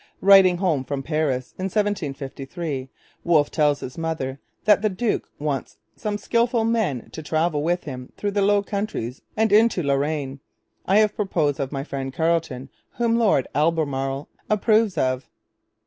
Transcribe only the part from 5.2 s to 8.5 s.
'wants some skilful man to travel with him through the